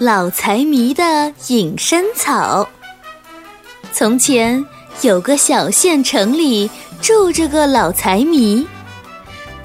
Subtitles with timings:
[0.00, 2.68] 老财迷的隐身草。
[3.92, 4.64] 从前
[5.02, 8.64] 有个小县城里住着个老财迷，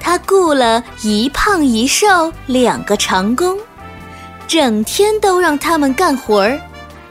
[0.00, 3.56] 他雇了一胖一瘦两个长工，
[4.48, 6.60] 整天都让他们干活儿，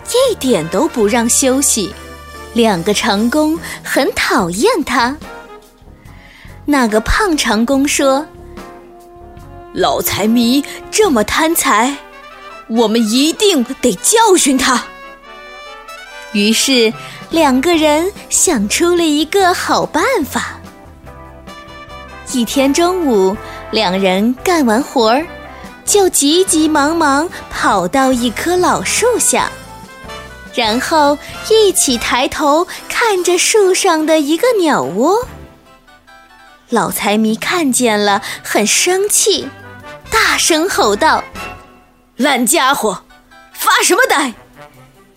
[0.10, 1.94] 一点都不让休息。
[2.54, 5.16] 两个长工很讨厌他。
[6.66, 8.26] 那个胖长工说
[9.74, 10.62] ：“老财迷
[10.92, 11.96] 这么贪财。”
[12.68, 14.84] 我们一定得教训他。
[16.32, 16.92] 于是，
[17.30, 20.60] 两个人想出了一个好办法。
[22.32, 23.38] 一天中午，
[23.70, 25.26] 两人干完活儿，
[25.86, 29.52] 就急急忙忙跑到一棵老树下，
[30.56, 31.16] 然后
[31.52, 35.28] 一起抬头看着树上的一个鸟窝。
[36.70, 39.48] 老财迷看见了，很生气，
[40.10, 41.24] 大声吼道。
[42.18, 43.00] 烂家伙，
[43.54, 44.34] 发什么呆？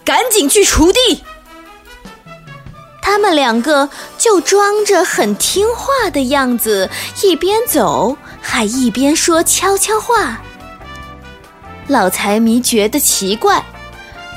[0.02, 1.22] 赶紧去锄地！
[3.03, 6.88] 他们两个就装着很听话的样子，
[7.22, 10.41] 一边走还一边说悄悄话。
[11.86, 13.62] 老财迷觉得奇怪，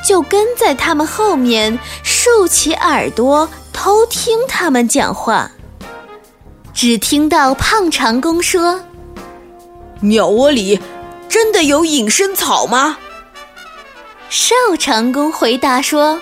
[0.05, 5.49] 就跟在他们后面，竖起耳朵偷听他们讲话。
[6.73, 8.81] 只听到胖长工说
[10.01, 10.77] ：“鸟窝里。”
[11.29, 12.97] 真的有隐身草吗？
[14.29, 16.19] 瘦长工回答说：“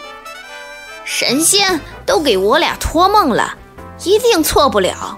[1.05, 3.57] 神仙都给我俩托梦了，
[4.03, 5.17] 一定错不了，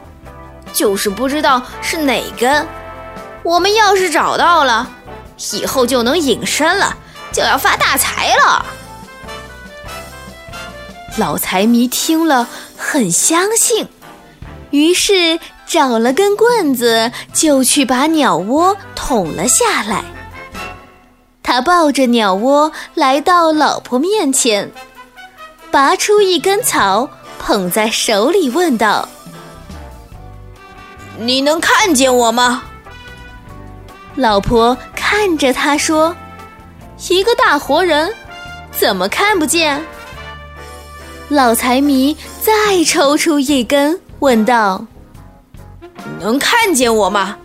[0.71, 2.67] 就是不知道是哪根。
[3.43, 4.87] 我们要是找到了，
[5.53, 6.95] 以后就能隐身了，
[7.31, 8.65] 就要发大财了。”
[11.17, 13.87] 老财迷听了很相信，
[14.69, 15.39] 于是。
[15.69, 20.03] 找了根棍子，就去把鸟窝捅了下来。
[21.43, 24.71] 他抱着鸟窝来到老婆面前，
[25.69, 29.07] 拔出一根草，捧在手里，问道
[31.21, 32.63] ：“你能看见我吗？”
[34.17, 36.15] 老婆看着他说
[37.09, 38.11] ：“一个大活人，
[38.71, 39.85] 怎么看不见？”
[41.29, 44.83] 老财迷再抽出一根，问道。
[46.19, 47.37] 能看见我吗？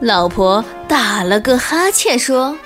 [0.00, 2.56] 老婆打了个哈欠说：“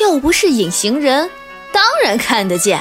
[0.00, 1.30] 又不是隐形人，
[1.72, 2.80] 当然看得见。”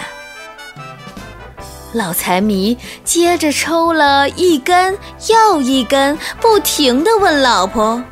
[1.93, 4.97] 老财迷接着抽了一根
[5.29, 8.03] 又一根，不停的问老婆：“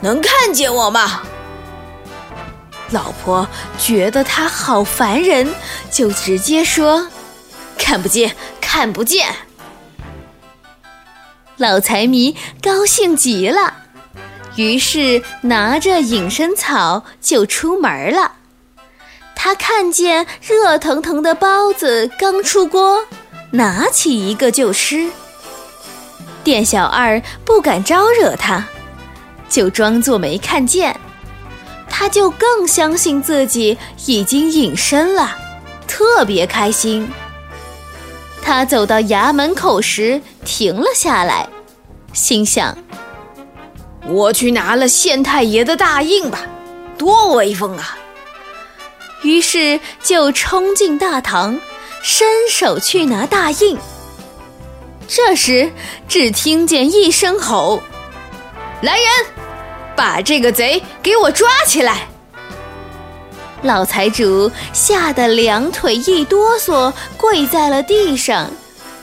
[0.00, 1.22] 能看见我吗？”
[2.90, 5.52] 老婆觉得他好烦人，
[5.90, 7.08] 就直接说
[7.76, 9.26] ：“看不见，看不见。”
[11.58, 13.72] 老财迷高兴极了，
[14.56, 18.32] 于是拿着隐身草就出门了。
[19.34, 23.02] 他看见热腾腾的包子刚出锅，
[23.52, 25.10] 拿起一个就吃。
[26.44, 28.62] 店小二不敢招惹他，
[29.48, 30.94] 就装作没看见。
[31.88, 35.34] 他就更相信自己已经隐身了，
[35.88, 37.10] 特别开心。
[38.46, 41.48] 他走到衙门口时，停了下来，
[42.12, 42.78] 心想
[44.06, 46.46] ：“我去拿了县太爷的大印吧，
[46.96, 47.98] 多威风啊！”
[49.22, 51.58] 于是就冲进大堂，
[52.04, 53.76] 伸手去拿大印。
[55.08, 55.68] 这时，
[56.06, 57.82] 只听见一声吼
[58.80, 59.08] ：“来人，
[59.96, 62.06] 把这个贼给我抓起来！”
[63.62, 68.50] 老财主吓得两腿一哆嗦，跪在了地上，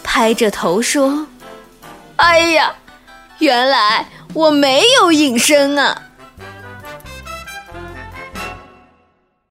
[0.04, 1.26] 拍着头说
[2.18, 2.74] ：“哎呀，
[3.40, 6.00] 原来我没有隐身啊！”